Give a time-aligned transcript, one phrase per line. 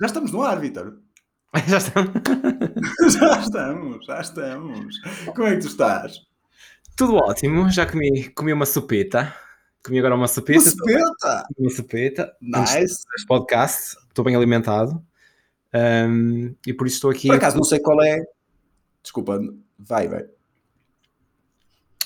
[0.00, 0.98] Já estamos no ar, Vitor.
[1.68, 2.12] Já estamos.
[3.14, 5.00] já estamos, já estamos.
[5.26, 6.20] Como é que tu estás?
[6.96, 9.32] Tudo ótimo, já comi, comi uma sopeta.
[9.84, 10.60] Comi agora uma sopeta.
[10.60, 11.46] Uma sopeta?
[11.56, 12.36] Uma sopeta.
[12.40, 13.04] Nice.
[13.28, 15.00] Podcast, estou bem alimentado.
[15.72, 17.28] Um, e por isso estou aqui.
[17.28, 18.24] Por acaso não sei qual é.
[19.02, 19.38] Desculpa,
[19.78, 20.24] vai, vai.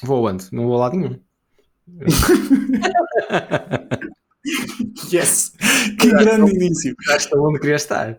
[0.02, 0.48] Vou aonde?
[0.52, 1.18] Não vou a lado nenhum.
[5.12, 5.52] yes!
[5.98, 6.94] Que grande início!
[7.16, 8.18] Estou onde queria estar.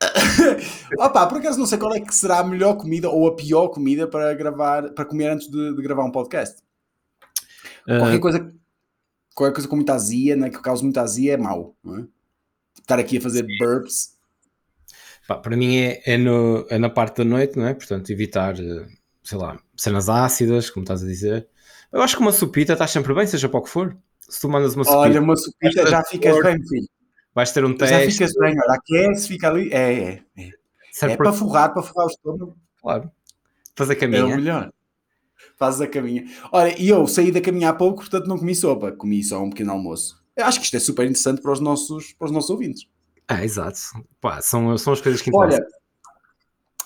[0.98, 3.68] Opa, por acaso não sei qual é que será a melhor comida ou a pior
[3.68, 6.60] comida para gravar, para comer antes de, de gravar um podcast.
[7.86, 7.98] Uh...
[7.98, 8.52] Qualquer coisa
[9.34, 12.06] qualquer coisa com muita azia, né, que causa muita azia é mau, não é?
[12.78, 14.16] Estar aqui a fazer burps.
[15.26, 17.74] Pá, para mim é, é, no, é na parte da noite, não é?
[17.74, 21.48] Portanto, evitar, sei lá, cenas ácidas, como estás a dizer.
[21.92, 23.96] Eu acho que uma sopita está sempre bem, seja para o que for.
[24.32, 25.00] Se tu mandas uma sopita.
[25.00, 26.88] Olha, uma sopita já ficas bem, filho.
[27.34, 27.94] Vais ter um teste.
[27.94, 29.70] Já ficas bem, olha, aquece, fica ali.
[29.70, 30.22] É, é.
[30.38, 32.56] É, é para forrar, para forrar o estômago.
[32.80, 33.10] Claro.
[33.76, 34.20] Fazer caminha.
[34.20, 34.72] É o melhor.
[35.58, 36.24] Fazes a caminha.
[36.50, 38.90] Olha, e eu saí da caminha há pouco, portanto não comi sopa.
[38.92, 40.24] Comi só um pequeno almoço.
[40.34, 42.88] Eu acho que isto é super interessante para os nossos, para os nossos ouvintes.
[43.28, 43.80] Ah, exato.
[44.18, 45.60] Pá, são, são as coisas que interessam.
[45.60, 45.66] Olha,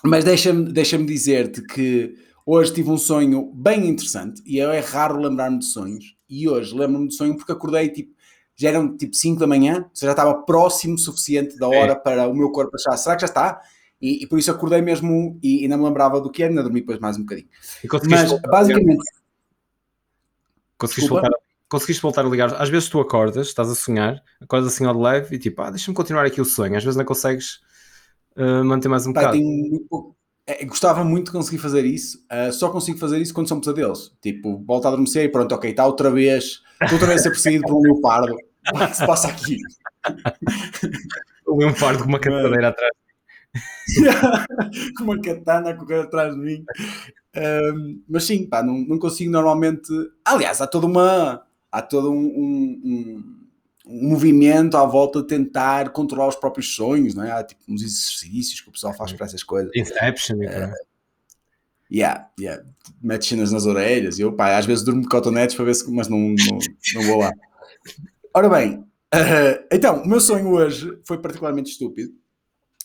[0.03, 2.13] mas deixa-me deixa dizer-te que
[2.45, 6.16] hoje tive um sonho bem interessante e é raro lembrar-me de sonhos.
[6.29, 8.17] E hoje lembro-me de sonho porque acordei tipo
[8.57, 11.91] já eram tipo 5 da manhã, ou seja, já estava próximo o suficiente da hora
[11.91, 11.95] é.
[11.95, 13.61] para o meu corpo achar, será que já está?
[14.01, 16.63] E, e, por isso acordei mesmo e, e não me lembrava do que era, ainda
[16.63, 17.47] dormi depois mais um bocadinho.
[18.09, 19.03] Mas voltar, basicamente.
[20.77, 21.29] Conseguiste voltar,
[21.69, 22.61] conseguiste voltar a ligar.
[22.61, 25.69] Às vezes tu acordas, estás a sonhar, acordas assim ao de leve e tipo, ah,
[25.69, 26.75] deixa-me continuar aqui o sonho.
[26.77, 27.59] Às vezes não consegues
[28.35, 29.43] uh, manter mais um Pai, bocado.
[29.43, 30.15] Muito,
[30.47, 34.15] é, gostava muito de conseguir fazer isso, uh, só consigo fazer isso quando são pesadelos.
[34.21, 37.29] Tipo, volta a adormecer e pronto, ok, está outra vez, estou outra vez a ser
[37.31, 38.33] perseguido por um leopardo.
[38.73, 39.57] O que se passa aqui?
[41.45, 42.91] o leopardo com uma catadeira atrás
[44.97, 46.65] com uma katana a correr atrás de mim.
[47.35, 49.91] Um, mas sim, pá, não, não consigo normalmente.
[50.25, 51.43] Aliás, há toda uma.
[51.71, 52.96] Há todo um, um, um,
[54.01, 57.31] movimento à volta de tentar controlar os próprios sonhos, não é?
[57.31, 59.71] Há tipo uns exercícios que o pessoal faz para essas coisas.
[59.75, 60.73] Inception, uh,
[61.89, 62.63] Yeah, yeah.
[63.01, 64.19] Mete chinas nas orelhas.
[64.19, 65.89] E eu, pá, às vezes durmo de cotonetes para ver se.
[65.91, 66.59] Mas não, não,
[66.95, 67.31] não vou lá.
[68.33, 72.11] Ora bem, uh, então, o meu sonho hoje foi particularmente estúpido.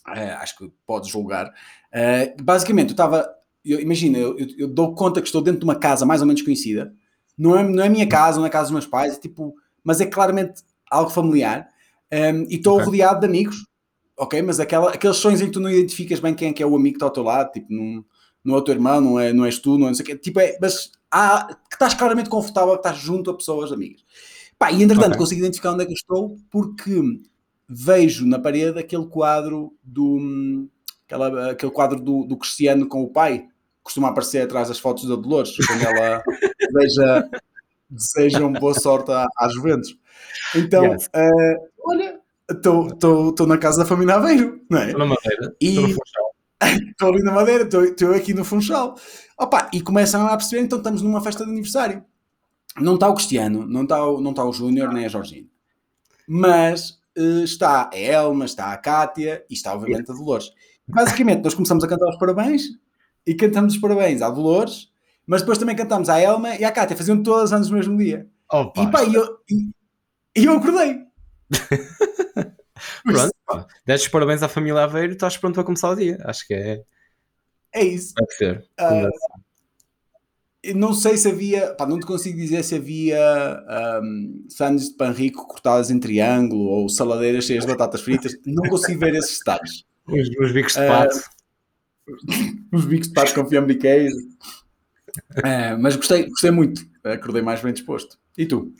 [0.07, 1.49] Uh, acho que pode julgar.
[1.49, 3.29] Uh, basicamente, eu estava.
[3.65, 6.43] Imagina, eu, eu, eu, dou conta que estou dentro de uma casa mais ou menos
[6.43, 6.93] conhecida.
[7.39, 9.21] Não é, não é a minha casa, não é a casa dos meus pais, é
[9.21, 11.69] tipo, mas é claramente algo familiar.
[12.13, 12.85] Um, e estou okay.
[12.85, 13.67] rodeado de amigos,
[14.17, 14.43] ok?
[14.43, 16.77] Mas aquela, aqueles sonhos em que tu não identificas bem quem é que é o
[16.77, 18.05] amigo que está ao teu lado, tipo, não,
[18.45, 20.07] não é o teu irmão, não, é, não és tu, não é não sei o
[20.07, 20.17] quê.
[20.17, 24.05] Tipo, é, mas há, que estás claramente confortável, que estás junto a pessoas amigas.
[24.59, 25.19] Pá, e entretanto okay.
[25.19, 27.01] consigo identificar onde é que estou porque
[27.69, 30.69] vejo na parede aquele quadro do
[31.07, 33.49] aquela, aquele quadro do, do Cristiano com o pai
[33.83, 36.23] costuma aparecer atrás das fotos da Dolores quando ela
[36.73, 37.29] deseja,
[37.93, 39.97] desejam boa sorte à, à Juventus.
[40.55, 41.07] Então yes.
[41.07, 42.21] uh, olha.
[42.51, 44.87] estou na casa da família Aveiro não é?
[44.87, 45.97] Estou na Madeira e
[46.91, 48.97] estou ali na Madeira estou aqui no Funchal.
[49.39, 52.05] Opa, e começam a perceber então estamos numa festa de aniversário.
[52.79, 55.49] Não está o Cristiano não está o, não está o Júnior nem a Jorginho.
[56.27, 60.51] Mas uh, está a Elma, está a Kátia e está obviamente a Dolores.
[60.87, 62.63] Basicamente, nós começamos a cantar os parabéns
[63.27, 64.92] e cantamos os parabéns à Dolores,
[65.27, 67.97] mas depois também cantamos à Elma e à Kátia, faziam todos os anos no mesmo
[67.97, 68.27] dia.
[68.51, 68.83] Opa.
[68.83, 69.71] E pá, eu, e,
[70.37, 71.01] e eu acordei.
[73.05, 73.67] pronto, pá.
[73.87, 76.19] Destes parabéns à família Aveiro, estás pronto para começar o dia.
[76.25, 76.83] Acho que é.
[77.73, 78.13] É isso.
[78.15, 78.69] Vai ser.
[78.79, 79.11] Uh,
[80.75, 83.19] não sei se havia, pá, não te consigo dizer se havia
[84.03, 88.37] um, sandes de pão rico cortadas em triângulo ou saladeiras cheias de batatas fritas.
[88.47, 89.85] Não consigo ver esses detalhes.
[90.07, 91.19] Os, os bicos de pato.
[92.09, 94.15] Uh, os bicos de pato com fiambre e queijo.
[95.31, 96.87] Uh, mas gostei, gostei muito.
[97.05, 98.19] Acordei mais bem disposto.
[98.37, 98.73] E tu?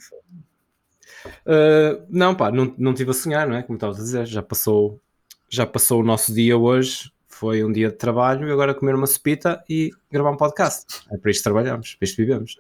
[1.47, 3.63] Uh, não, pá, não, não tive a sonhar, não é?
[3.63, 5.01] Como estavas a dizer, já passou,
[5.49, 7.13] já passou o nosso dia hoje
[7.43, 11.03] foi um dia de trabalho e agora comer uma sopita e gravar um podcast.
[11.11, 12.57] É para isto trabalhamos, para isto vivemos.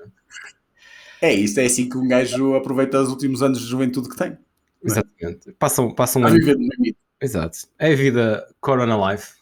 [1.21, 1.29] É?
[1.29, 4.37] é isso, é assim que um gajo aproveita os últimos anos de juventude que tem.
[4.83, 5.53] Exatamente.
[5.53, 6.37] Passam, passam um ano.
[7.21, 7.59] Exato.
[7.79, 9.35] É a vida Corona Life.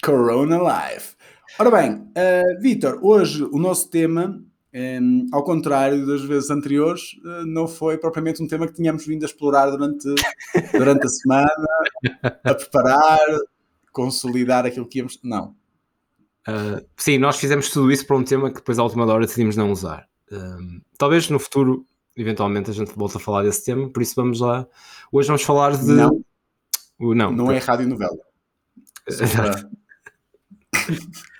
[0.00, 1.13] Corona Life.
[1.58, 7.12] Ora bem, uh, Vitor, hoje o nosso tema, um, ehm, ao contrário das vezes anteriores,
[7.24, 10.04] uh, não foi propriamente um tema que tínhamos vindo a explorar durante,
[10.72, 11.50] durante a semana,
[12.42, 13.20] a preparar,
[13.92, 15.20] consolidar aquilo que íamos.
[15.22, 15.54] Não.
[16.48, 19.56] Uh, sim, nós fizemos tudo isso para um tema que depois à última hora decidimos
[19.56, 20.08] não usar.
[20.32, 21.86] Um, talvez no futuro
[22.16, 24.66] eventualmente a gente volta a falar desse tema, por isso vamos lá.
[25.12, 25.92] Hoje vamos falar de.
[25.92, 26.20] Não.
[26.98, 28.16] O- não, Não é rádio novela.
[29.36, 29.70] Para-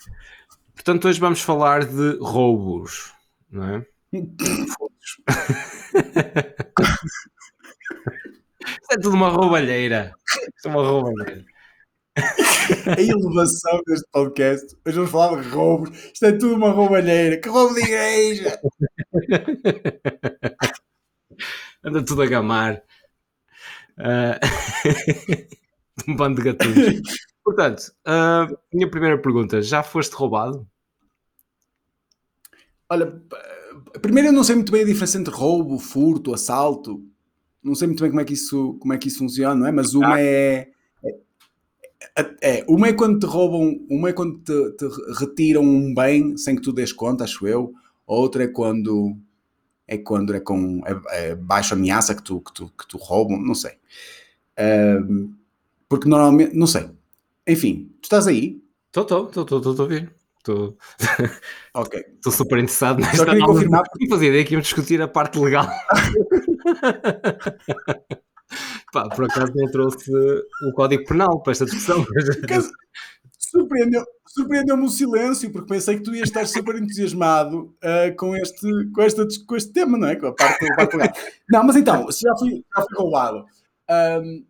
[0.85, 3.15] Portanto, hoje vamos falar de roubos,
[3.51, 3.87] não é?
[4.13, 4.53] Isto
[8.91, 10.13] é tudo uma roubalheira.
[10.55, 11.43] Isto é uma roubalheira.
[12.99, 14.77] A elevação deste podcast.
[14.87, 15.89] Hoje vamos falar de roubos.
[16.13, 17.41] Isto é tudo uma roubalheira.
[17.41, 18.61] Que roubo de igreja!
[21.83, 22.83] Anda tudo a gamar.
[23.97, 24.39] Ah,
[26.07, 27.01] um bando de gatunos.
[27.43, 30.69] Portanto, ah, minha primeira pergunta: já foste roubado?
[32.89, 33.21] Olha,
[34.01, 37.03] primeiro eu não sei muito bem a diferença entre roubo, furto, assalto.
[37.63, 39.73] Não sei muito bem como é que isso, como é que isso funciona, não é?
[39.73, 40.69] Mas uma é,
[42.17, 44.87] é, é- Uma é quando te roubam, uma é quando te, te
[45.19, 47.73] retiram um bem sem que tu des conta, acho eu.
[48.07, 49.17] Outra é quando
[49.89, 53.41] é quando é com é, é baixa ameaça que tu, que, tu, que tu roubam,
[53.41, 53.73] não sei.
[54.59, 55.35] Ahm,
[55.89, 56.91] porque normalmente, não sei.
[57.47, 58.63] Enfim, tu estás aí?
[58.89, 60.13] Estou, estou, estou, estou, estou a ouvir.
[60.46, 60.76] Estou
[61.75, 62.05] Ok.
[62.17, 63.82] estou super interessado nesta Só queria confirmar.
[63.99, 65.67] Não fazia ideia que íamos discutir a parte legal.
[68.93, 70.11] Pá, por acaso não trouxe
[70.69, 72.05] o código penal para esta discussão.
[72.46, 72.70] Caso-
[73.38, 78.69] Surpreendeu- Surpreendeu-me o silêncio, porque pensei que tu ias estar super entusiasmado ah, com, este,
[78.93, 80.17] com, esta, com este tema, não é?
[80.17, 81.14] Com a parte, a parte legal.
[81.50, 83.44] Não, mas então, já fui, já fui roubado.
[83.88, 84.44] Ahm,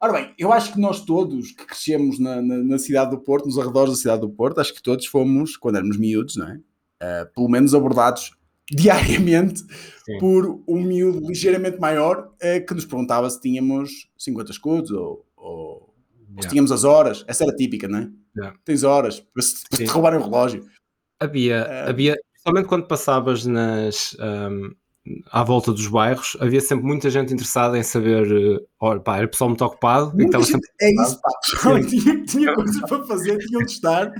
[0.00, 3.46] ora bem, eu acho que nós todos que crescemos na, na, na cidade do Porto,
[3.46, 6.60] nos arredores da cidade do Porto, acho que todos fomos, quando éramos miúdos, não é?
[7.02, 8.32] Ah, pelo menos abordados
[8.70, 9.60] diariamente
[10.04, 10.18] Sim.
[10.18, 15.80] por um miúdo ligeiramente maior eh, que nos perguntava se tínhamos 50 escudos ou, ou
[15.88, 15.90] se
[16.32, 16.48] Yeah.
[16.50, 17.24] tínhamos as horas.
[17.26, 18.08] Essa era típica, não é?
[18.36, 18.56] Yeah.
[18.64, 20.64] Tens horas para se- para te roubarem o relógio.
[21.18, 21.88] Havia, Ah.
[21.90, 24.70] havia, principalmente quando passavas nas, ahm,
[25.30, 28.26] à volta dos bairros, havia sempre muita gente interessada em saber.
[28.30, 30.70] eh, olha, pá, era pessoal muito ocupado Muita estava gente- sempre.
[30.80, 31.30] é isso, pá.
[31.50, 34.12] Pessoal, tinha, tinha coisas para fazer, tinham de estar.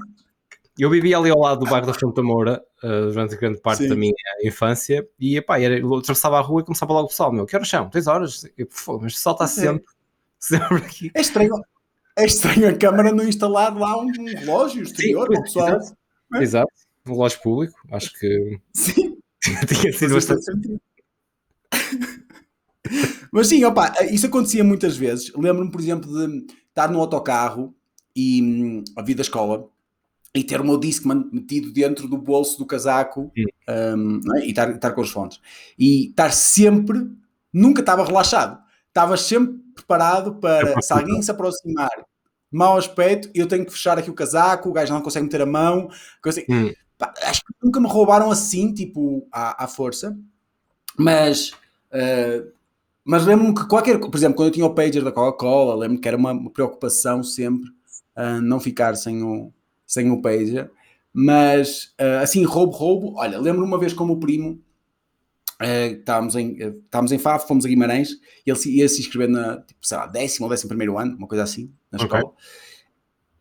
[0.78, 3.88] Eu vivia ali ao lado do bairro da Fonte Moura ah, durante grande parte Sim.
[3.90, 7.30] da minha infância e epá, era, eu atravessava a rua e começava logo o pessoal:
[7.32, 7.90] Meu, que horas são?
[7.90, 8.44] Tens horas?
[8.56, 9.48] Eu, "Pô, mas o pessoal está É.
[9.48, 9.84] sempre,
[10.40, 11.10] sempre aqui.
[11.14, 11.54] É estranho,
[12.16, 15.68] é estranho a câmara não instalar lá um, relógio exterior para o pessoal.
[15.68, 15.96] exato.
[16.36, 16.72] Exato,
[17.06, 19.18] um relógio público, acho que Sim,
[19.66, 20.44] tinha sido Mas bastante.
[20.44, 20.80] sentido.
[23.32, 25.32] Mas sim, opa, isso acontecia muitas vezes.
[25.34, 27.74] Lembro-me, por exemplo, de estar no autocarro
[28.14, 29.68] e hum, a vir da escola
[30.34, 34.46] e ter o meu Discman metido dentro do bolso do casaco hum, não é?
[34.46, 35.40] e estar, com os fones.
[35.78, 37.08] E estar sempre,
[37.52, 38.60] nunca estava relaxado.
[38.88, 41.90] Estava sempre preparado para, se alguém se aproximar,
[42.50, 45.46] mau aspecto, eu tenho que fechar aqui o casaco, o gajo não consegue meter a
[45.46, 45.88] mão.
[46.22, 46.52] Coisa assim.
[46.52, 46.72] Hum.
[47.22, 50.18] Acho que nunca me roubaram assim, tipo, à, à força.
[50.98, 51.52] Mas,
[51.92, 52.44] eh,
[53.04, 56.08] mas lembro-me que qualquer, por exemplo, quando eu tinha o pager da Coca-Cola, lembro-me que
[56.08, 57.70] era uma, uma preocupação sempre
[58.16, 59.52] ah, não ficar sem o,
[59.86, 60.70] sem o pager.
[61.12, 63.14] Mas, ah, assim, roubo, roubo.
[63.18, 64.60] Olha, lembro-me uma vez com o primo,
[65.60, 68.12] eh, estávamos, em, eh, estávamos em Faf, fomos a Guimarães,
[68.46, 71.16] e ele se- ia se inscrever na, tipo, sei lá, décimo ou décimo primeiro ano,
[71.16, 72.16] uma coisa assim, na Ok.
[72.18, 72.34] escola.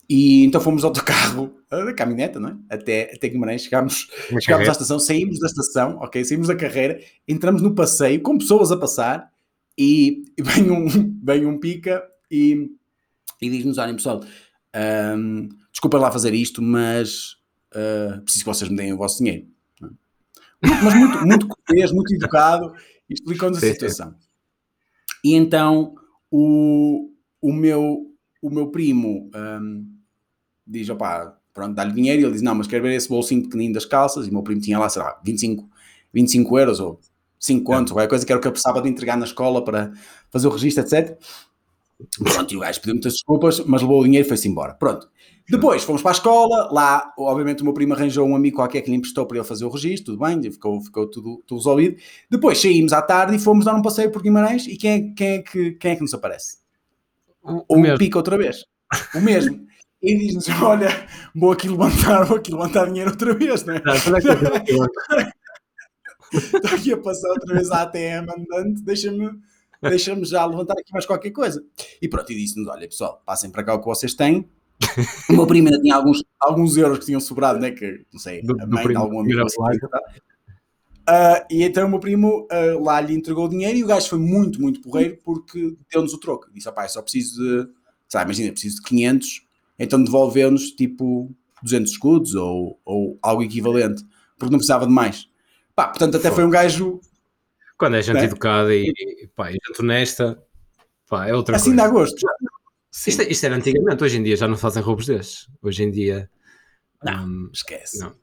[0.09, 2.57] E então fomos ao autocarro, da caminhoneta, não é?
[2.69, 6.25] Até, até Guimarães, chegámos, Uma chegámos à estação, saímos da estação, ok?
[6.25, 9.31] Saímos da carreira, entramos no passeio com pessoas a passar
[9.77, 12.71] e, e vem, um, vem um pica e,
[13.39, 14.21] e diz-nos: olhem, pessoal,
[14.73, 17.39] ahm, desculpem lá fazer isto, mas
[17.73, 19.47] ah, preciso que vocês me deem o vosso dinheiro.
[19.83, 19.87] é?
[20.83, 22.73] Mas muito, muito cortês, muito educado,
[23.09, 24.15] explicou-nos a situação.
[25.23, 25.95] E então
[26.31, 27.11] o,
[27.41, 28.07] o, meu,
[28.41, 29.98] o meu primo ahm,
[30.69, 32.21] diz: opá, pronto, dá-lhe dinheiro.
[32.21, 34.27] E ele diz: não, mas quero ver esse bolsinho pequenino das calças.
[34.27, 35.67] E o meu primo tinha lá, sei lá, 25,
[36.13, 36.99] 25 euros ou
[37.39, 39.63] 5 contos, ou qualquer coisa que era o que eu precisava de entregar na escola
[39.63, 39.91] para
[40.29, 41.17] fazer o registro, etc.
[42.23, 44.73] Pronto, e o gajo pediu muitas desculpas, mas levou o dinheiro e foi-se embora.
[44.73, 45.09] Pronto.
[45.49, 48.89] Depois fomos para a escola, lá, obviamente, o meu primo arranjou um amigo qualquer que
[48.91, 51.97] lhe emprestou para ele fazer o registro, tudo bem, ficou, ficou tudo, tudo resolvido.
[52.29, 54.67] Depois saímos à tarde e fomos dar um passeio por Guimarães.
[54.67, 56.59] E quem é, quem é, que, quem é que nos aparece?
[57.43, 57.97] O, Ou mesmo.
[57.97, 58.65] pica outra vez.
[59.15, 59.67] O mesmo.
[60.01, 60.89] E diz-nos: Olha,
[61.35, 63.77] vou aqui levantar, vou aqui levantar dinheiro outra vez, não é?
[63.77, 65.29] É
[66.31, 69.31] Estou aqui a passar outra vez a ATM andante, deixa-me
[69.81, 71.63] deixa já levantar aqui mais qualquer coisa.
[72.01, 74.47] E pronto, e disse-nos: Olha, pessoal, passem para cá o que vocês têm.
[75.29, 77.71] O meu primo ainda tinha alguns, alguns euros que tinham sobrado, né?
[77.71, 79.45] Que não sei, Do- a mãe de algum amigo.
[81.05, 84.07] Ah, e então o meu primo ah, lá lhe entregou o dinheiro e o gajo
[84.07, 86.47] foi muito, muito porreiro porque deu-nos o troco.
[86.53, 87.69] Disse: opá, só preciso de,
[88.07, 89.41] sabe, imagina, preciso de 500,
[89.79, 91.33] então devolveu-nos tipo
[91.63, 94.03] 200 escudos ou, ou algo equivalente,
[94.37, 95.27] porque não precisava de mais.
[95.75, 96.99] Pá, portanto, até foi um gajo
[97.77, 98.25] Quando é gente Né?
[98.25, 98.93] educada e,
[99.35, 100.41] pá, e gente honesta,
[101.07, 101.83] pá, é outra Assim coisa.
[101.83, 102.17] dá gosto.
[103.07, 105.47] Isto, isto era antigamente, hoje em dia já não fazem roubos destes.
[105.61, 106.29] Hoje em dia.
[107.03, 107.99] Não, hum, esquece.
[107.99, 108.13] não.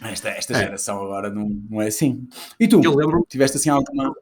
[0.00, 0.58] Esta, esta É.
[0.60, 2.26] geração agora não, não é assim.
[2.58, 2.80] E tu?
[2.84, 4.14] Eu lembro Tiveste assim alguma.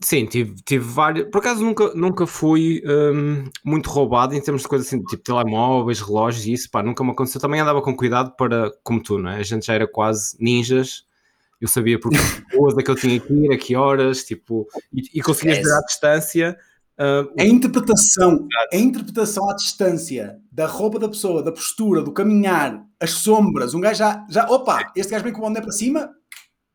[0.00, 1.28] Sim, tive, tive vários.
[1.30, 6.00] Por acaso nunca, nunca fui hum, muito roubado em termos de coisas assim, tipo telemóveis,
[6.00, 7.40] relógios e isso, pá, nunca me aconteceu.
[7.40, 9.36] Também andava com cuidado para, como tu, não é?
[9.36, 11.04] A gente já era quase ninjas.
[11.60, 12.16] Eu sabia por que
[12.80, 15.70] é que eu tinha que ir, a que horas, tipo, e, e conseguia Esquece.
[15.70, 16.58] ver à distância.
[16.98, 22.84] hum, A interpretação, a interpretação à distância da roupa da pessoa, da postura, do caminhar,
[23.00, 26.10] as sombras, um gajo já, já opa, este gajo vem com o boné para cima,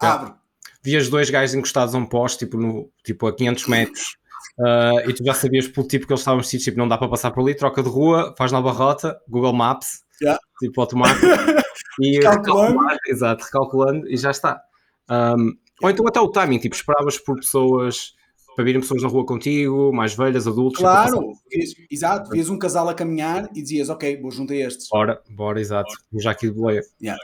[0.01, 0.07] É.
[0.07, 0.38] abre.
[0.83, 4.17] Vias dois gajos encostados a um poste, tipo, no, tipo a 500 metros,
[4.59, 7.07] ah, e tu já sabias pelo tipo que eles estavam vestidos, tipo, não dá para
[7.09, 10.37] passar por ali, troca de rua, faz nova rota, Google Maps, Yeah.
[10.59, 11.25] tipo, automático,
[12.01, 12.67] e Calculando.
[12.73, 14.61] recalcular, exato, recalculando, e já está.
[15.09, 18.13] Um, ou então até o timing, tipo, esperavas por pessoas,
[18.53, 22.59] para virem pessoas na rua contigo, mais velhas, adultos, passar- Claro, vias, exato, vias um
[22.59, 24.89] casal a caminhar e dizias, ok, vou junto a estes.
[24.89, 26.81] Bora, bora, exato, vou já aqui de boleia.
[27.01, 27.21] Yeah.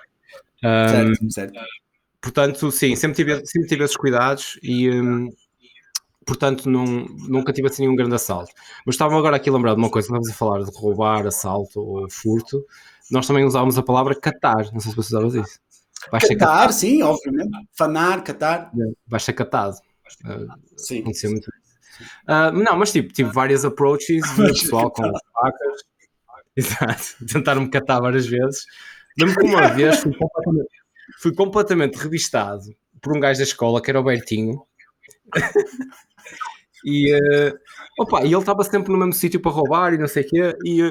[0.64, 1.60] Um, Certo, certo.
[2.26, 5.30] Portanto, sim, sempre tive, sempre tive esses cuidados e, hum,
[6.26, 8.52] portanto, nunca tive assim nenhum grande assalto.
[8.84, 11.80] Mas estava agora aqui a lembrar de uma coisa, estávamos a falar de roubar, assalto
[11.80, 12.66] ou furto,
[13.12, 15.60] nós também usávamos a palavra catar, não sei se você usavas isso.
[16.12, 17.52] Vais catado, Catar, sim, obviamente.
[17.78, 18.72] Fanar, catar,
[19.08, 19.78] vais ser catado.
[20.26, 21.02] Ah, sim.
[21.02, 21.52] aconteceu muito.
[22.28, 25.84] Ah, não, mas tipo, tive várias approaches, ser pessoal com facas,
[26.58, 28.66] exato, tentaram-me catar várias vezes.
[29.18, 30.85] Lembro que uma vez fui completamente,
[31.20, 34.62] fui completamente revistado por um gajo da escola que era o Bertinho.
[36.86, 37.54] e, eh,
[38.00, 40.58] opa, e ele estava sempre no mesmo sítio para roubar e não sei o quê.
[40.66, 40.82] E,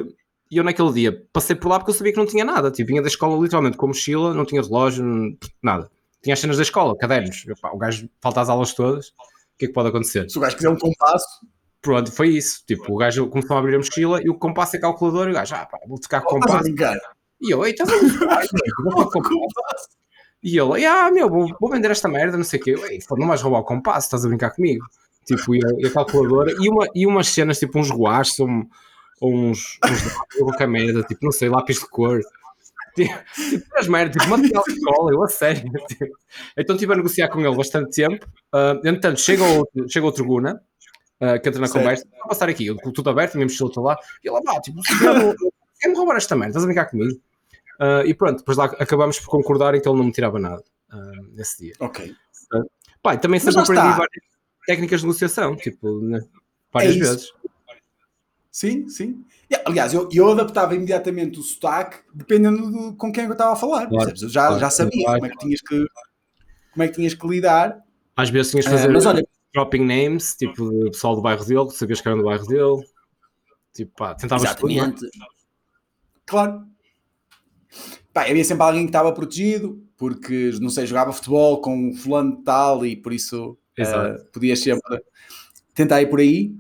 [0.51, 2.71] e eu naquele dia passei por lá porque eu sabia que não tinha nada.
[2.71, 5.91] Tipo, vinha da escola literalmente com mochila, não tinha relógio, não- nada.
[6.23, 7.45] Tinha as cenas da escola, cadernos.
[7.51, 9.09] Opá, o gajo falta às aulas todas.
[9.09, 10.29] O que é que pode acontecer?
[10.31, 11.47] Se o gajo quiser um compasso,
[11.85, 12.65] Pronto, foi isso.
[12.67, 15.35] Tipo, o gajo começou a abrir a mochila e o compasso é calculador e o
[15.35, 16.65] gajo, ah pá, vou tocar com a compasso.
[17.43, 18.43] E eu, eita, vou tocar,
[18.83, 19.89] vou tocar com compasso.
[20.45, 22.75] E ele, ah, meu, vou, vou vender esta merda, não sei o quê.
[23.09, 24.85] Pô, não vais roubar o compasso, estás a brincar comigo.
[25.25, 28.49] Tipo, e a, e a calculadora, e, uma, e umas cenas, tipo, uns guachos, ou,
[28.49, 28.69] um-
[29.23, 30.03] ou uns, uns
[30.39, 32.21] qualquer merda, tipo, não sei, lápis de cor.
[32.95, 33.13] Tipo,
[33.51, 35.69] tipo as merdas, tipo, material de escola, eu a sério.
[35.89, 36.17] Tipo.
[36.57, 38.25] Então estive a negociar com ele bastante tempo.
[38.55, 40.63] Uh, entretanto, chega outro, chega outro Guna,
[41.21, 41.73] uh, que entra na Certo.
[41.83, 45.35] conversa, vou passar aqui, eu tudo aberto, mochila está lá, e ele, ah, tipo, quer-me
[45.81, 47.19] quer roubar esta merda, estás a brincar comigo?
[47.81, 50.63] Uh, e pronto, depois lá acabámos por concordar em que ele não me tirava nada
[50.93, 51.75] uh, nesse dia.
[51.81, 52.15] Ok.
[53.03, 53.97] Pá, e também Mas sempre aprendi está.
[53.99, 54.25] várias
[54.67, 56.21] técnicas de negociação, tipo, né,
[56.73, 57.33] várias É vezes.
[58.51, 59.25] Sim, sim.
[59.65, 63.89] Aliás, eu, eu adaptava imediatamente o sotaque dependendo de com quem eu estava a falar.
[63.89, 64.11] Claro?
[64.11, 64.61] Eu já, claro.
[64.61, 65.19] já sabia Claro.
[65.21, 65.87] como é que tinhas que
[66.73, 67.81] como é que tinhas que lidar.
[68.17, 71.67] Às vezes tinhas Ah, fazer mas olha, dropping names, tipo, de pessoal do bairro dele,
[71.67, 72.85] que sabias que eram do bairro dele.
[73.73, 74.73] Tipo, pá, tentavas não é?
[74.73, 75.11] exatamente.
[76.27, 76.67] Claro.
[78.13, 82.37] Pá, havia sempre alguém que estava protegido, porque, não sei, jogava futebol com um fulano
[82.37, 83.59] de tal e por isso
[84.33, 85.03] podias sempre
[85.75, 86.55] tentar ir por aí.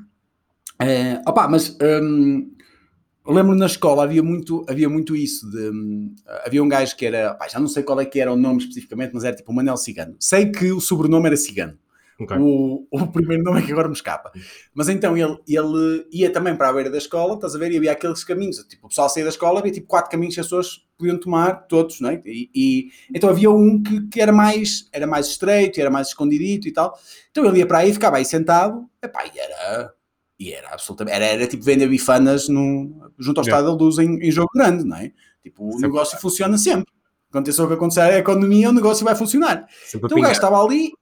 [0.80, 6.62] Eh, opá, mas eu lembro na escola havia muito, havia muito isso de hum, havia
[6.62, 9.24] um gajo que era, já não sei qual é que era o nome especificamente, mas
[9.24, 10.16] era tipo o Manel Cigano.
[10.18, 11.78] Sei que o sobrenome era Cigano.
[12.20, 12.36] Ok.
[12.38, 14.30] O, o primeiro nome é que agora me escapa.
[14.72, 17.72] Mas então ele, ele ia também para a beira da escola, estás a ver?
[17.72, 20.40] E havia aqueles caminhos, tipo, o pessoal saía da escola, havia tipo quatro caminhos que
[20.40, 22.22] as pessoas podiam tomar, todos, não é?
[22.24, 26.68] E, e- então havia um que, que era, mais, era mais estreito, era mais escondidito
[26.68, 26.96] e tal.
[27.32, 29.92] Então ele ia para aí, ficava aí sentado, epá, e era,
[30.38, 33.58] e era absolutamente, era, era tipo vender bifanas no, junto ao Yeah.
[33.60, 35.10] Estado da Luz em, em jogo grande, não é?
[35.42, 35.88] Tipo, o Sempre.
[35.88, 36.92] negócio funciona sempre.
[37.28, 39.66] Aconteça o que acontecer, a economia, o negócio vai funcionar.
[39.84, 40.92] Sempre Então o gajo estava ali,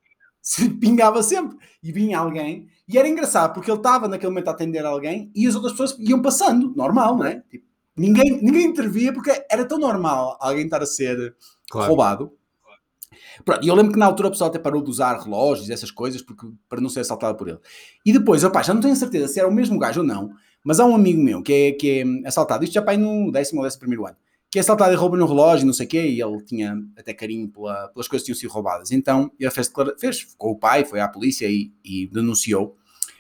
[0.43, 4.51] se pingava sempre, e vinha alguém, e era engraçado, porque ele estava naquele momento a
[4.51, 7.43] atender alguém, e as outras pessoas iam passando, normal, não é?
[7.49, 7.65] Tipo,
[7.97, 11.35] ninguém, ninguém intervia, porque era tão normal alguém estar a ser
[11.71, 11.89] Claro.
[11.89, 12.33] roubado.
[13.45, 15.73] Pronto, e eu lembro que na altura o pessoal até parou de usar relógios e
[15.73, 17.59] essas coisas, porque, para não ser assaltado por ele.
[18.05, 20.31] E depois, opá, já não tenho certeza se era o mesmo gajo ou não,
[20.65, 23.61] mas há um amigo meu que é, que é assaltado, isto já vai no décimo
[23.61, 24.17] ou décimo primeiro ano,
[24.53, 27.15] que é assaltado e rouba no relógio, não sei o quê, e ele tinha até
[27.15, 28.93] carinho pela- pelas coisas que tinham sido roubadas.
[28.93, 32.77] Então ele fez, fez com o pai, foi à polícia e, e denunciou.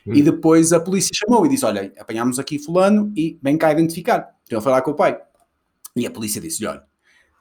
[0.06, 0.12] Hum.
[0.12, 4.36] E depois a polícia chamou e disse: Olha, apanhámos aqui Fulano e vem cá identificar.
[4.44, 5.18] Então ele foi lá com o pai.
[5.96, 6.82] E a polícia disse: Olha,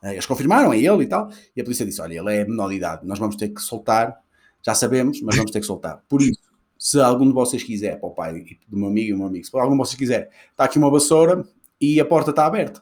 [0.03, 1.29] eh, eles confirmaram, é ele e tal.
[1.53, 4.17] E a polícia disse: Olha, ele é menor de idade, nós vamos ter que soltar,
[4.65, 6.01] já sabemos, mas vamos ter que soltar.
[6.07, 6.39] Por isso,
[6.79, 9.45] se algum de vocês quiser, para o pai do meu amigo e o meu amigo,
[9.45, 11.45] se algum de vocês quiser, está aqui uma vassoura
[11.79, 12.81] e a porta está aberta.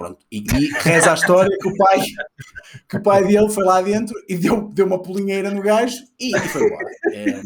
[0.00, 0.24] Pronto.
[0.32, 2.00] E, e reza a história que o pai,
[2.88, 6.34] que o pai dele foi lá dentro e deu, deu uma pulinheira no gajo e,
[6.34, 6.90] e foi embora.
[7.12, 7.42] É,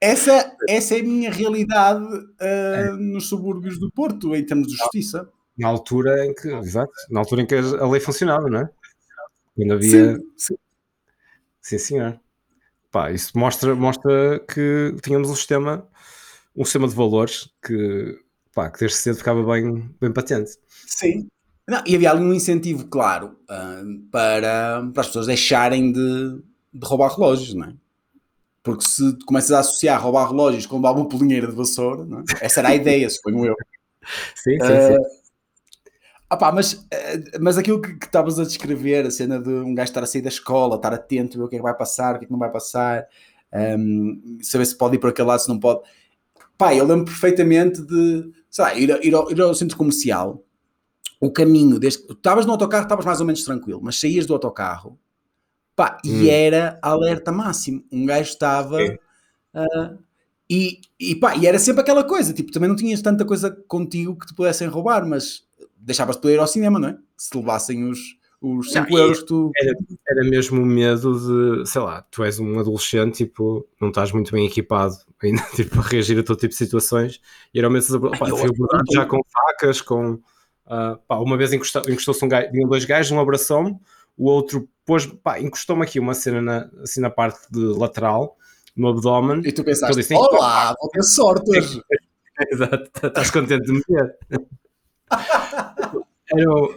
[0.00, 5.28] essa, essa é a minha realidade uh, nos subúrbios do Porto, em termos de justiça.
[5.58, 8.70] Na altura em que, exato, na altura em que a lei funcionava, não é?
[9.54, 10.16] Quando havia.
[10.16, 10.54] Sim, sim.
[11.60, 12.18] sim senhor.
[12.90, 15.86] Pá, isso mostra, mostra que tínhamos um sistema,
[16.56, 18.23] um sistema de valores que,
[18.54, 20.52] pá, que desde cedo ficava bem, bem patente.
[20.86, 21.28] Sim.
[21.66, 26.42] Não, e havia ali um incentivo, claro, uh, para, para as pessoas deixarem de,
[26.72, 27.74] de roubar relógios, não é?
[28.62, 32.46] Porque se começas a associar roubar relógios com uma pulinheira de vassoura, é?
[32.46, 33.54] essa era a ideia, suponho eu.
[34.34, 34.98] Sim, sim, sim.
[34.98, 36.86] Uh, opá, mas,
[37.40, 40.28] mas aquilo que estavas a descrever, a cena de um gajo estar a sair da
[40.28, 42.38] escola, estar atento, ver o que é que vai passar, o que é que não
[42.38, 43.06] vai passar,
[43.78, 45.80] um, saber se pode ir para aquele lado, se não pode.
[46.58, 50.44] Pá, eu lembro perfeitamente de, sei lá, ir, ir, ao, ir ao centro comercial,
[51.20, 54.96] o caminho, desde, estavas no autocarro, estavas mais ou menos tranquilo, mas saías do autocarro
[55.74, 56.22] Pá, hum.
[56.22, 57.84] e era alerta máximo.
[57.90, 58.78] Um gajo estava.
[58.80, 59.98] Uh,
[60.48, 64.16] e, e, pá, e era sempre aquela coisa, tipo, também não tinhas tanta coisa contigo
[64.16, 65.42] que te pudessem roubar, mas
[65.76, 66.98] deixavas-te poder ir ao cinema, não é?
[67.16, 67.98] Se levassem os,
[68.44, 69.50] os 5 euros que tu.
[69.56, 69.74] Era,
[70.08, 74.30] era mesmo o medo de, sei lá, tu és um adolescente, tipo, não estás muito
[74.32, 77.20] bem equipado ainda, tipo, a reagir a todo tipo de situações,
[77.52, 80.20] e era o medo de, pá, fui abordado já com facas, com.
[80.66, 83.78] Uh, pá, uma vez encostou-se um gajo, vinham dois gajos, um abraçou-me,
[84.16, 88.36] o outro pôs, pá, encostou-me aqui uma cena na, assim na parte de lateral,
[88.76, 89.42] no abdômen.
[89.44, 91.82] E tu pensaste, disse, olá, vou ter sorte hoje.
[92.50, 94.16] Exato, estás contente de me ver.
[96.32, 96.74] eram,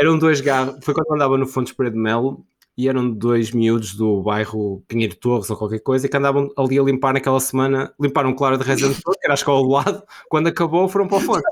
[0.00, 2.42] eram dois garros, foi quando andava no Fontes Pereira de Melo
[2.76, 6.82] e eram dois miúdos do bairro Pinheiro Torres ou qualquer coisa que andavam ali a
[6.82, 10.46] limpar naquela semana, limparam o claro de Rezende que era a escola do lado, quando
[10.46, 11.44] acabou foram para o Fonte.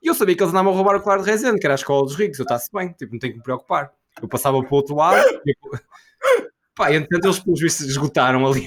[0.00, 1.76] E eu sabia que eles andavam a roubar o claro de Rezende, que era a
[1.76, 3.90] escola dos ricos, eu está-se bem, tipo, não tenho que me preocupar.
[4.22, 5.20] Eu passava para o outro lado.
[6.22, 8.66] E, pá, entretanto, eles, pelos vistos, esgotaram ali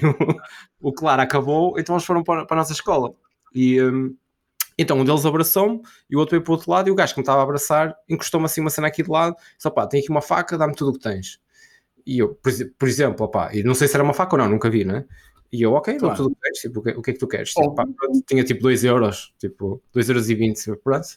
[0.82, 3.14] o, o claro, acabou, então eles foram para, para a nossa escola.
[3.54, 4.16] E um,
[4.78, 6.88] então um deles abraçou-me e o outro veio para o outro lado.
[6.90, 9.36] E o gajo que me estava a abraçar encostou-me assim uma cena aqui de lado.
[9.58, 11.40] Só pá, tem aqui uma faca, dá-me tudo o que tens.
[12.06, 14.50] E eu, por, por exemplo, opá, e não sei se era uma faca ou não,
[14.50, 15.06] nunca vi, né?
[15.52, 16.16] E eu, ok, claro.
[16.16, 17.54] tudo o que tens, tipo, o que, o que é que tu queres?
[17.54, 17.86] Tipo, pá,
[18.26, 21.08] tinha tipo 2 euros, tipo 2 euros e 20, pronto.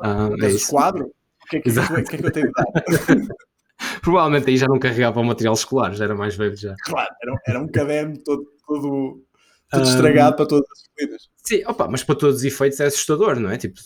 [0.00, 0.70] Ah, é isso.
[0.70, 1.06] quadro?
[1.06, 3.36] O que é que, que, é que eu tenho de dar?
[4.02, 6.74] Provavelmente aí já não carregava o material escolar, já era mais velho já.
[6.84, 9.22] Claro, era, era um caderno todo, todo,
[9.70, 11.28] todo um, estragado para todas as coisas.
[11.44, 13.56] Sim, opa, mas para todos os efeitos é assustador, não é?
[13.56, 13.78] Tipo,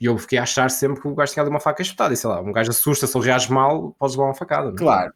[0.00, 2.16] e eu fiquei a achar sempre que o gajo tinha ali uma faca espetada, e
[2.16, 4.66] sei lá, um gajo assusta, se ele reage mal, podes levar uma facada.
[4.66, 4.78] Não é?
[4.78, 5.12] Claro.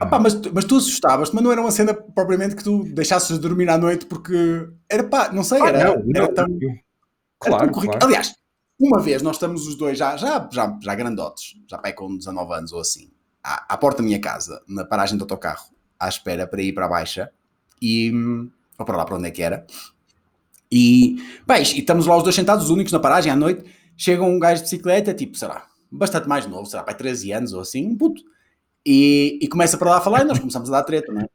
[0.00, 3.38] Ah, mas, mas tu assustavas mas não era uma cena propriamente que tu deixasses de
[3.38, 6.46] dormir à noite porque era pá, não sei, ah, era, não, era não, tão.
[7.38, 8.04] Claro, era tão claro.
[8.04, 8.34] Aliás,
[8.78, 12.52] uma vez nós estamos os dois já, já, já, já grandotes, já pai com 19
[12.52, 13.10] anos ou assim,
[13.42, 15.66] à, à, porta da minha casa, na paragem do autocarro,
[15.98, 17.30] à espera para ir para a baixa,
[17.80, 18.12] e,
[18.78, 19.66] ou para lá para onde é que era,
[20.70, 23.64] e, bem, e estamos lá os dois sentados, os únicos na paragem à noite,
[23.96, 27.60] chega um gajo de bicicleta, tipo, será, bastante mais novo, será, pai, 13 anos ou
[27.60, 28.22] assim, um puto,
[28.84, 31.28] e, e começa para lá a falar e nós começamos a dar treta, não é?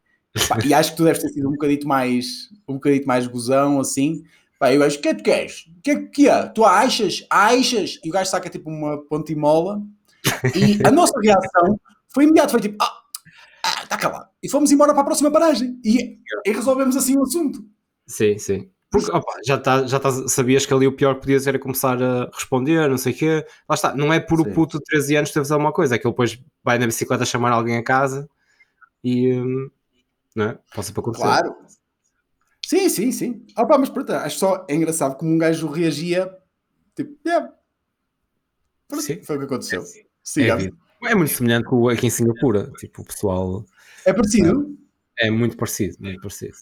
[0.66, 4.24] e acho que tu deves ter sido um bocadito mais, um bocadito mais gozão, assim,
[4.60, 5.66] Pá, e o gajo, o que é que tu queres?
[5.68, 6.48] O que é que é?
[6.48, 7.26] Tu achas?
[7.30, 7.98] Achas?
[8.04, 9.82] E o gajo saca tipo uma pontimola
[10.54, 12.92] e a nossa reação foi imediata, foi tipo, ah,
[13.64, 14.30] ah, está calado.
[14.42, 17.64] E fomos embora para a próxima paragem e, e resolvemos assim o assunto.
[18.08, 18.70] Sim, sim.
[18.92, 22.02] Porque opa, já, tá, já tá, sabias que ali o pior que podias era começar
[22.02, 23.46] a responder, não sei o quê.
[23.68, 24.50] Lá está, não é por Sim.
[24.50, 27.26] o puto de 13 anos ter alguma coisa, é que ele depois vai na bicicleta
[27.26, 28.28] chamar alguém a casa
[29.04, 29.34] e.
[29.34, 29.70] Hum,
[30.36, 30.60] não é?
[30.74, 31.24] Passa para acontecer.
[31.24, 31.56] Claro,
[32.70, 33.48] Sim, sim, sim.
[33.56, 36.32] Ah, pá, mas pronto, acho só engraçado como um gajo reagia.
[36.96, 37.52] Tipo, yeah.
[38.88, 39.24] Pronto, sim.
[39.24, 39.84] Foi o que aconteceu.
[40.38, 42.72] É, é, muito semelhante com aqui em Singapura.
[42.78, 43.66] Tipo, o pessoal.
[44.06, 44.78] É parecido?
[45.20, 46.56] É, é muito parecido, muito parecido.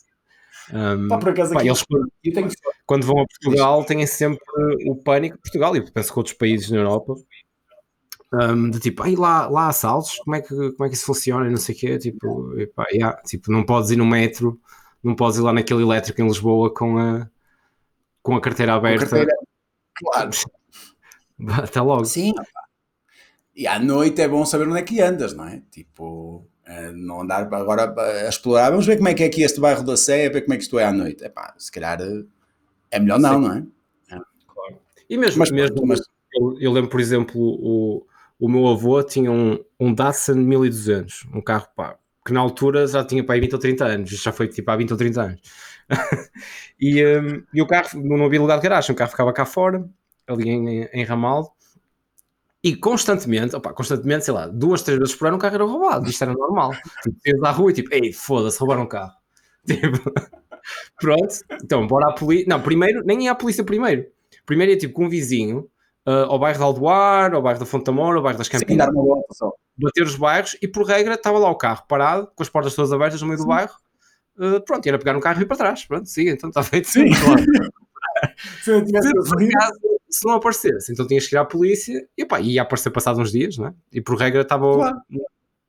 [0.74, 1.86] Um, pá, por acaso pá, aqui, eles,
[2.24, 2.50] tenho...
[2.86, 4.40] quando vão a Portugal, têm sempre
[4.86, 5.38] o pânico.
[5.38, 7.16] Portugal, e penso que outros países na Europa.
[8.34, 11.06] Um, de tipo, aí lá, lá há assaltos, como é, que, como é que isso
[11.06, 11.50] funciona?
[11.50, 11.98] Não sei o quê.
[11.98, 14.60] Tipo, epá, yeah, tipo, não podes ir no metro
[15.04, 17.30] não podes ir lá naquele elétrico em Lisboa com a,
[18.22, 19.06] com a carteira aberta.
[19.06, 19.36] A carteira,
[19.96, 20.30] claro.
[21.64, 22.06] Até logo.
[22.06, 22.34] Sim.
[23.58, 25.64] E à noite é bom saber onde é que andas, não é?
[25.72, 28.70] Tipo, eh, não andar agora a explorar.
[28.70, 30.64] Vamos ver como é que é aqui este bairro da Sé, ver como é que
[30.64, 31.24] isto é à noite.
[31.24, 32.24] É pá, se calhar eh,
[32.92, 33.48] é melhor não, Sim.
[33.48, 33.58] não é?
[34.12, 34.20] é?
[34.48, 34.80] Claro.
[35.10, 36.02] E mesmo, mas, mesmo mas...
[36.36, 38.06] Eu, eu, lembro, por exemplo, o,
[38.40, 43.04] o meu avô tinha um, um Datsun 1200, um carro pá, que na altura já
[43.04, 45.42] tinha para aí 20 ou 30 anos, já foi tipo há 20 ou 30 anos.
[46.80, 49.90] e, um, e o carro não havia lugar de garagem, o carro ficava cá fora,
[50.28, 51.50] ali em, em Ramaldo,
[52.68, 56.10] E constantemente, opa, constantemente, sei lá, duas, três vezes por ano o carro era roubado.
[56.10, 56.74] Isto era normal.
[57.02, 59.14] Tipo, ias à rua e tipo, ei, foda-se, roubaram o carro.
[59.66, 60.12] Tipo,
[61.00, 62.46] pronto, então bora à polícia.
[62.50, 64.06] Não, primeiro, nem ia à polícia primeiro.
[64.46, 65.70] Primeiro ia tipo com um vizinho
[66.06, 68.90] uh, ao bairro de Aldoar, ao bairro da Fonte Amor, ao bairro das Campinas.
[69.78, 72.92] Bater os bairros e por regra estava lá o carro parado, com as portas todas
[72.92, 73.46] abertas no meio Sim.
[73.46, 73.76] do bairro.
[74.38, 75.86] Uh, pronto, era pegar um carro e ir para trás.
[75.86, 76.90] Pronto, sim, então está feito.
[76.90, 77.46] Sim, claro.
[78.62, 79.10] se, eu tivesse
[80.20, 83.32] se, não aparecesse, então tinhas que ir à polícia e pá, ia aparecer passado uns
[83.32, 83.74] dias, não é?
[83.92, 84.74] E por regra estava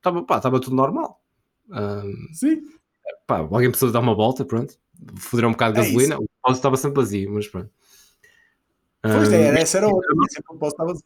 [0.02, 0.24] claro.
[0.24, 1.20] pá, tudo normal.
[1.70, 2.62] Um, sim.
[3.26, 4.74] Pá, alguém precisou dar uma volta, pronto.
[5.16, 6.24] Foder um bocado de é gasolina, isso.
[6.24, 7.70] o posto estava sempre vazio, mas pronto.
[9.00, 11.04] Pois é, era, essa era outra, sempre o estava vazio.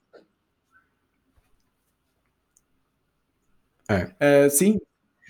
[3.88, 4.46] É.
[4.46, 4.80] Uh, sim,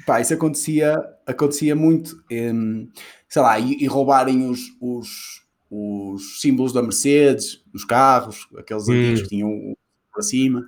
[0.07, 2.89] pá, isso acontecia, acontecia muito, um,
[3.29, 5.42] sei lá, e, e roubarem os, os,
[5.73, 8.93] os, símbolos da Mercedes, os carros, aqueles hum.
[8.93, 9.77] antigos que tinham
[10.13, 10.67] para cima,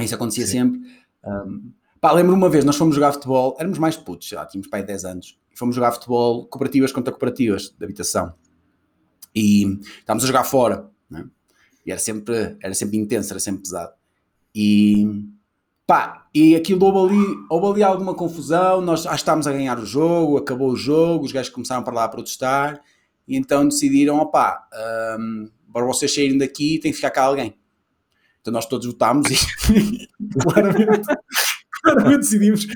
[0.00, 0.52] isso acontecia Sim.
[0.52, 0.80] sempre.
[1.24, 4.82] Um, pá, lembro uma vez, nós fomos jogar futebol, éramos mais putos, já tínhamos pai
[4.82, 8.34] 10 anos, fomos jogar futebol cooperativas contra cooperativas de habitação.
[9.34, 11.24] E estávamos a jogar fora, né?
[11.86, 13.92] e era sempre, era sempre intenso, era sempre pesado.
[14.54, 15.06] E
[15.86, 19.84] Pá, e aquilo houve ali, houve ali alguma confusão, nós que estávamos a ganhar o
[19.84, 22.80] jogo, acabou o jogo, os gajos começaram para lá a protestar,
[23.26, 24.68] e então decidiram, opá,
[25.18, 27.56] um, para vocês saírem daqui tem que ficar cá alguém.
[28.40, 30.08] Então nós todos votámos e
[30.42, 31.06] claramente,
[31.82, 32.66] claramente decidimos,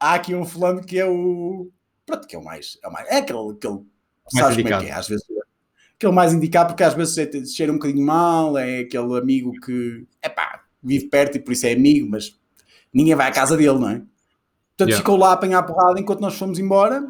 [0.00, 1.70] há aqui um fulano que é o,
[2.04, 3.80] pronto, que é o mais, é, o mais, é aquele, aquele
[4.28, 5.24] sabes como é que é, às vezes,
[5.94, 10.06] aquele mais indicado, porque às vezes é, cheira um bocadinho mal, é aquele amigo que,
[10.20, 12.36] é pá, vive perto e por isso é amigo, mas
[12.92, 14.02] ninguém vai à casa dele, não é?
[14.76, 14.98] Portanto, yeah.
[14.98, 17.02] ficou lá a apanhar a porrada enquanto nós fomos embora.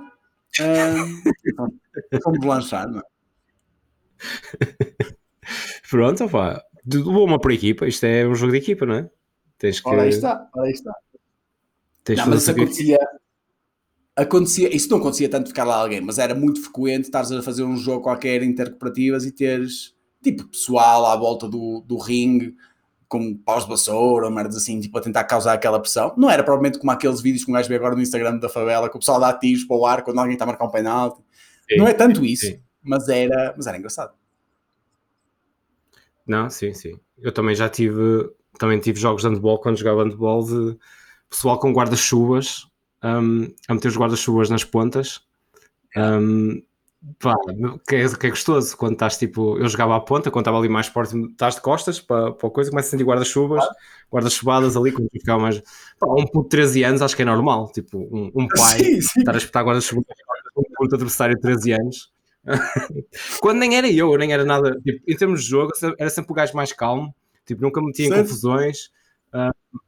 [0.62, 3.02] Um, fomos lançar, não é?
[5.90, 6.62] Pronto, pá.
[7.04, 9.10] Uma por equipa, isto é um jogo de equipa, não é?
[9.58, 9.88] Tens que...
[9.88, 10.94] Ora aí está, ora aí está.
[12.04, 12.98] Tens não, mas isso acontecia,
[14.14, 17.64] acontecia, isso não acontecia tanto ficar lá alguém, mas era muito frequente estares a fazer
[17.64, 22.54] um jogo qualquer intercooperativas e teres tipo pessoal à volta do, do ringue
[23.08, 26.12] com paus de vassoura, merdas assim, tipo, a tentar causar aquela pressão.
[26.16, 28.88] Não era provavelmente como aqueles vídeos que um gajo vê agora no Instagram da favela,
[28.88, 31.20] que o pessoal dá tiros para o ar quando alguém está a marcar um penalti.
[31.68, 32.60] Sim, não é tanto isso, sim.
[32.82, 34.12] mas era, mas era engraçado.
[36.26, 36.98] Não, sim, sim.
[37.18, 40.76] Eu também já tive, também tive jogos de handball quando jogava handball de
[41.28, 42.66] pessoal com guarda-chuvas
[43.02, 45.20] um, a meter os guarda-chuvas nas pontas.
[45.96, 46.62] Um,
[47.20, 47.36] Pá,
[47.88, 50.68] que é, que é gostoso quando estás tipo, eu jogava à ponta, quando estava ali
[50.68, 53.64] mais próximo, estás de costas para, para a coisa, começa a sentir guarda-chuvas,
[54.12, 55.60] guarda-chuvadas ali, quando ficava mais.
[56.00, 59.00] Pá, um puto de 13 anos acho que é normal, tipo, um, um pai sim,
[59.00, 59.20] sim.
[59.20, 60.04] estar a espetar guarda-chuvas
[60.52, 62.12] com um puto adversário de 13 anos.
[63.40, 66.34] quando nem era eu, nem era nada, tipo, em termos de jogo, era sempre o
[66.34, 67.14] gajo mais calmo,
[67.44, 68.90] tipo, nunca metia em confusões.
[69.32, 69.78] Uh,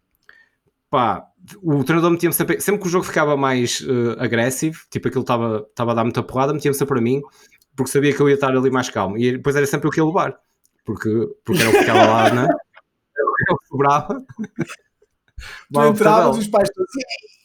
[0.88, 1.27] pá,
[1.62, 5.66] o treinador metia-me sempre, sempre que o jogo ficava mais uh, agressivo, tipo aquilo estava
[5.76, 7.22] a dar muita porrada, metia-me sempre para mim,
[7.76, 9.16] porque sabia que eu ia estar ali mais calmo.
[9.16, 10.38] E depois era sempre o que ia levar,
[10.84, 11.08] porque,
[11.44, 12.48] porque era o que ficava lá, né?
[13.40, 14.26] Era o que sobrava.
[15.72, 16.90] Tu entravas os pais todos,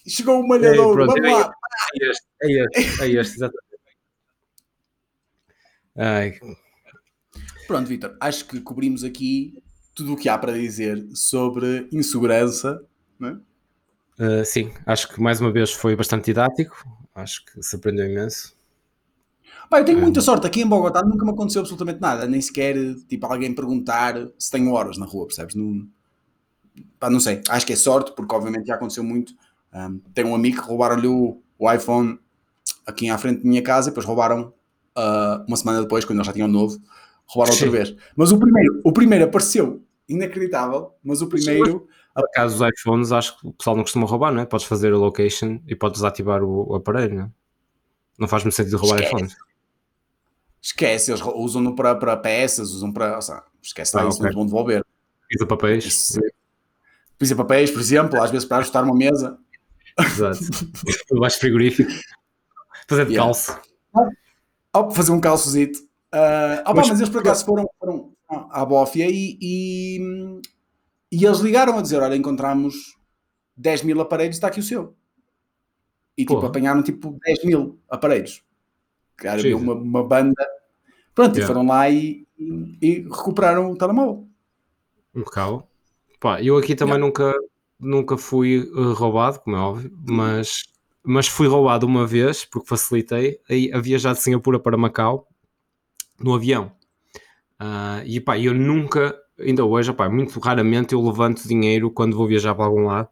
[0.08, 1.54] chegou o malhador, vamos é lá.
[2.02, 3.74] É este, é este, é este, exatamente.
[5.96, 6.40] Ai.
[7.68, 9.64] Pronto, Vitor, acho que cobrimos aqui
[9.94, 12.84] tudo o que há para dizer sobre insegurança,
[13.20, 13.38] não é?
[14.20, 18.56] Uh, sim, acho que mais uma vez foi bastante didático, acho que se aprendeu imenso.
[19.70, 22.76] Pá, eu tenho muita sorte, aqui em Bogotá nunca me aconteceu absolutamente nada, nem sequer
[23.08, 25.56] tipo alguém perguntar se tenho horas na rua, percebes?
[25.56, 25.88] Não,
[27.00, 29.34] pá, não sei, acho que é sorte, porque obviamente já aconteceu muito.
[29.74, 32.20] Um, tenho um amigo que roubaram-lhe o, o, iPhone
[32.86, 34.54] aqui à frente da minha casa e depois roubaram
[34.96, 36.80] uh, uma semana depois, quando ele já tinha um novo,
[37.26, 37.96] roubaram outra vez.
[38.16, 43.40] Mas o primeiro, o primeiro apareceu, inacreditável, mas o primeiro por acaso, os iPhones, acho
[43.40, 44.46] que o pessoal não costuma roubar, não é?
[44.46, 47.30] Podes fazer a location e podes desativar o, o aparelho, não é?
[48.20, 49.16] Não faz muito sentido roubar esquece.
[49.16, 49.36] iPhones.
[50.62, 53.20] Esquece, eles usam-no para, peças, usam para.
[53.20, 54.30] Seja, esquece lá, ah, isso okay.
[54.30, 54.86] não vão devolver.
[55.28, 56.20] Pisa papéis.
[57.18, 59.38] Pisa papéis, por exemplo, às vezes para ajustar uma mesa.
[60.00, 60.40] Exato.
[61.20, 61.92] Baixo frigorífico.
[62.88, 63.26] Fazer de yeah.
[63.26, 63.60] calço.
[64.76, 65.80] Oh, fazer um calçozito.
[66.14, 68.14] Uh, mas, mas eles por acaso foram, foram
[68.52, 70.00] à bófia e, e
[71.14, 72.98] e eles ligaram a dizer: Olha, encontramos
[73.56, 74.96] 10 mil aparelhos, está aqui o seu.
[76.18, 78.44] E tipo, apanharam tipo 10 mil aparelhos.
[79.16, 80.44] Cara, havia uma, uma, banda.
[81.14, 81.44] Pronto, yeah.
[81.44, 84.28] e foram lá e, e, e, recuperaram o telemóvel.
[85.14, 85.64] Um bocado.
[86.20, 87.06] Pá, eu aqui também yeah.
[87.06, 87.40] nunca,
[87.80, 90.64] nunca fui uh, roubado, como é óbvio, mas,
[91.04, 95.28] mas fui roubado uma vez, porque facilitei, a, a viajar de Singapura para Macau
[96.20, 96.72] no avião.
[97.62, 102.28] Uh, e pá, eu nunca ainda hoje, opa, muito raramente eu levanto dinheiro quando vou
[102.28, 103.10] viajar para algum lado.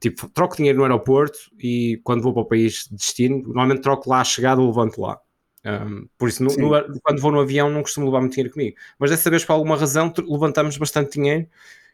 [0.00, 4.10] Tipo, troco dinheiro no aeroporto e quando vou para o país de destino, normalmente troco
[4.10, 5.18] lá a chegada ou levanto lá.
[5.64, 8.76] Um, por isso, no, no, quando vou no avião, não costumo levar muito dinheiro comigo.
[8.98, 11.48] Mas dessa vez, por alguma razão, levantamos bastante dinheiro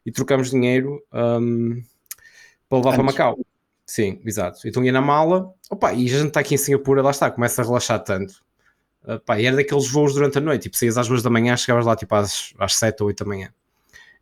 [0.04, 1.80] e trocamos dinheiro um,
[2.68, 2.96] para levar Antes.
[2.96, 3.38] para Macau.
[3.86, 4.66] Sim, exato.
[4.66, 7.62] Então ia na mala, opa, e a gente está aqui em Singapura, lá está, começa
[7.62, 8.42] a relaxar tanto.
[9.04, 11.86] Uh, e era daqueles voos durante a noite, tipo, saías às duas da manhã, chegavas
[11.86, 13.52] lá tipo às, às 7 ou 8 da manhã.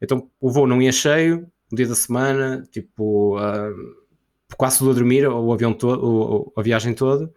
[0.01, 3.97] Então o voo não ia cheio, no dia da semana, tipo, uh,
[4.57, 7.31] quase tudo a dormir, o avião todo, a viagem toda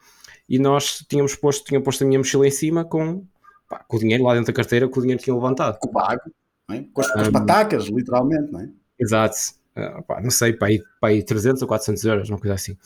[0.52, 3.26] e nós tínhamos posto, tinha posto a minha mochila em cima com,
[3.70, 5.80] pá, com o dinheiro lá dentro da carteira, com o dinheiro que tinha levantado.
[5.80, 6.22] Com o pago,
[6.70, 6.84] é?
[6.94, 8.70] com, as, com as um, patacas, literalmente, não é?
[9.00, 9.38] Exato.
[9.78, 12.78] Uh, pá, não sei, para aí, para aí 300 ou 400 euros, uma coisa assim.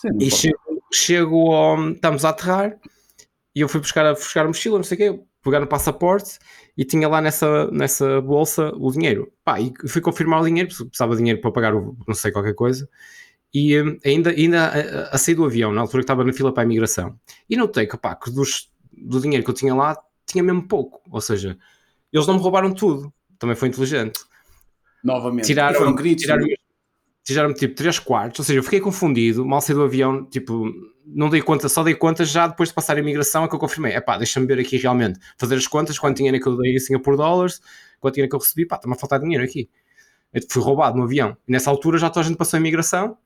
[0.00, 0.58] Sim, e chego,
[0.92, 2.76] chego ao, estamos a aterrar
[3.54, 6.38] e eu fui buscar a, buscar a mochila, não sei o quê, pegar no passaporte
[6.76, 9.30] e tinha lá nessa, nessa bolsa o dinheiro.
[9.44, 12.30] Pá, e fui confirmar o dinheiro, porque precisava de dinheiro para pagar o, não sei,
[12.32, 12.88] qualquer coisa.
[13.52, 16.52] E um, ainda, ainda a, a, sair do avião, na altura que estava na fila
[16.52, 17.18] para a imigração,
[17.50, 21.02] e notei que, pá, que dos, do dinheiro que eu tinha lá tinha mesmo pouco,
[21.10, 21.58] ou seja,
[22.10, 24.20] eles não me roubaram tudo, também foi inteligente.
[25.04, 26.46] Novamente, tiraram, tiraram,
[27.24, 30.72] tiraram tipo 3 quartos, ou seja, eu fiquei confundido, mal saí do avião, tipo,
[31.06, 33.58] não dei conta, só dei conta já depois de passar a imigração é que eu
[33.58, 36.56] confirmei, é pá, deixa-me ver aqui realmente, fazer as contas, quanto dinheiro é que eu
[36.56, 37.60] dei em Singapore dólares,
[38.00, 39.68] quanto dinheiro é que eu recebi, pá, está-me a faltar dinheiro aqui.
[40.32, 41.36] Eu fui roubado no avião.
[41.46, 43.18] E nessa altura já toda a gente passou a imigração,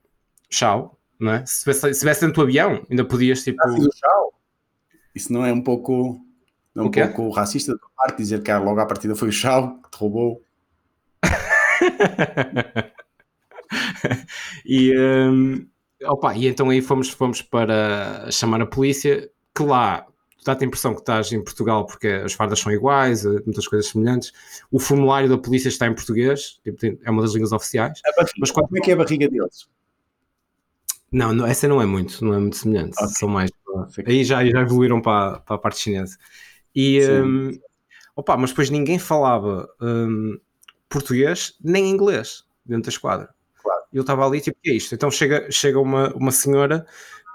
[0.49, 1.47] tchau, não é?
[1.47, 3.59] Se estivesse dentro do avião, ainda podias tipo.
[3.63, 4.35] Ah, tchau.
[5.15, 6.21] Isso não é um pouco,
[6.75, 9.81] não é um pouco racista da parte dizer que logo à partida foi o chau
[9.81, 10.43] que te roubou.
[14.65, 15.67] e, um,
[16.05, 20.07] opa, e então aí fomos, fomos para chamar a polícia, que lá
[20.45, 23.91] dá-te a impressão que estás em Portugal porque as fardas são iguais, eh, muitas coisas
[23.91, 24.33] semelhantes.
[24.71, 28.01] O formulário da polícia está em português, tipo, é uma das línguas oficiais.
[28.39, 28.69] mas quando...
[28.69, 29.69] Como é que é a barriga deles?
[31.11, 32.95] Não, não, essa não é muito, não é muito semelhante.
[32.95, 33.09] Okay.
[33.09, 33.51] São mais.
[34.07, 36.17] Aí já, já evoluíram para, para a parte chinesa.
[36.75, 37.59] E um,
[38.15, 40.39] opa, mas depois ninguém falava um,
[40.89, 43.36] português nem inglês dentro da esquadra.
[43.97, 44.95] Eu estava ali, tipo, que é isto?
[44.95, 46.87] Então chega, chega uma, uma senhora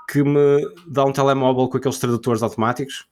[0.10, 3.08] que me dá um telemóvel com aqueles tradutores automáticos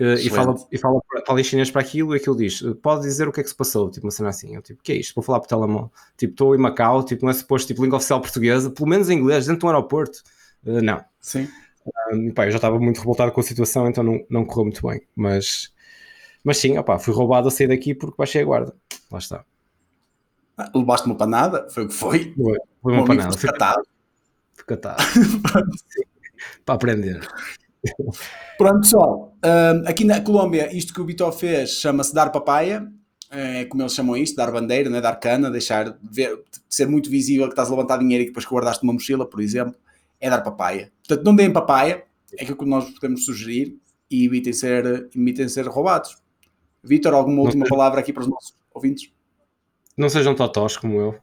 [0.00, 3.28] Uh, e fala, e fala, fala em chinês para aquilo e aquilo diz: pode dizer
[3.28, 3.90] o que é que se passou?
[3.90, 4.54] Tipo, uma cena assim.
[4.54, 5.14] Eu tipo, o que é isto?
[5.14, 5.92] Vou falar por telemóvel.
[6.16, 9.18] Tipo, estou em Macau, tipo, não é suposto tipo língua oficial portuguesa, pelo menos em
[9.18, 10.22] inglês, dentro de um aeroporto.
[10.64, 11.04] Uh, não.
[11.20, 11.46] Sim.
[12.12, 14.86] Um, pá, eu já estava muito revoltado com a situação, então não, não correu muito
[14.86, 15.02] bem.
[15.14, 15.72] Mas,
[16.42, 18.74] mas sim, opá, fui roubado a sair daqui porque baixei a guarda.
[19.10, 19.44] Lá está.
[20.56, 21.68] Ah, levaste uma panada?
[21.70, 22.34] Foi o que foi?
[22.34, 23.36] Foi, foi uma panada.
[23.36, 23.82] Fui catado.
[24.54, 25.02] Fui catado.
[26.64, 27.20] para aprender.
[28.58, 29.36] Pronto, pessoal.
[29.44, 32.90] Uh, aqui na Colômbia, isto que o Vitor fez chama-se dar papaya.
[33.30, 35.00] É como eles chamam isto, dar bandeira, né?
[35.00, 38.44] dar cana, deixar ver, ser muito visível que estás a levantar dinheiro e que depois
[38.44, 39.74] que guardaste uma mochila, por exemplo,
[40.20, 40.92] é dar papaya.
[40.98, 42.04] Portanto, não deem papaya,
[42.36, 43.78] é aquilo que nós podemos sugerir
[44.10, 46.18] e evitem ser, evitem ser roubados.
[46.84, 49.10] Vitor, alguma última palavra aqui para os nossos ouvintes?
[49.96, 51.18] Não sejam totós como eu.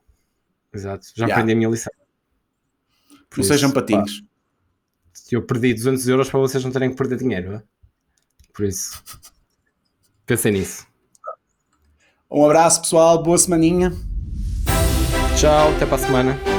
[0.73, 1.35] Exato, já yeah.
[1.35, 1.91] aprendi a minha lição.
[3.29, 4.21] Por não isso, sejam patinhos.
[4.21, 4.29] Pá
[5.31, 7.55] eu perdi 200 euros para vocês não terem que perder dinheiro.
[7.55, 7.63] É?
[8.53, 9.03] Por isso,
[10.25, 10.87] pensem nisso.
[12.31, 13.21] Um abraço, pessoal.
[13.21, 13.91] Boa semaninha.
[15.37, 16.58] Tchau, até para a semana.